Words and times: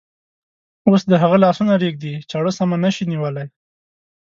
اوس 0.87 1.01
د 1.11 1.13
هغه 1.23 1.37
لاسونه 1.45 1.73
رېږدي، 1.83 2.13
چاړه 2.29 2.51
سمه 2.59 2.77
نشي 2.83 3.05
نیولی. 3.11 3.47